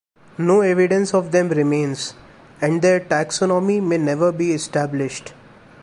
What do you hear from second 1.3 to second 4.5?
them remains, and their taxonomy may never